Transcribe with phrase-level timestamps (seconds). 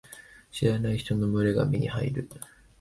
[0.49, 2.27] 知らない人の群れが目に入る。